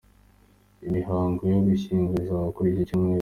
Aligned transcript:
Imihango 0.87 1.41
yo 1.53 1.59
gushyingura 1.65 2.21
izaba 2.23 2.47
kuri 2.55 2.67
iki 2.71 2.87
Cyumweru. 2.87 3.09